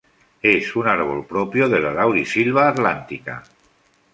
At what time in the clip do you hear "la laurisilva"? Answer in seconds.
1.79-2.67